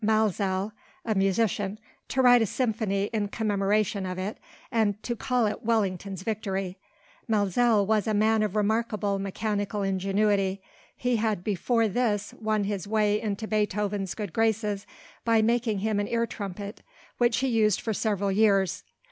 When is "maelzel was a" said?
7.27-8.13